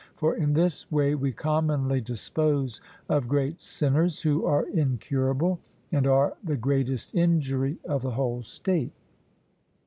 For 0.15 0.35
in 0.35 0.53
this 0.53 0.91
way 0.91 1.13
we 1.13 1.31
commonly 1.31 2.01
dispose 2.01 2.81
of 3.07 3.27
great 3.27 3.61
sinners 3.61 4.19
who 4.23 4.43
are 4.47 4.65
incurable, 4.67 5.59
and 5.91 6.07
are 6.07 6.35
the 6.43 6.57
greatest 6.57 7.13
injury 7.13 7.77
of 7.87 8.01
the 8.01 8.09
whole 8.09 8.41
state. 8.41 8.93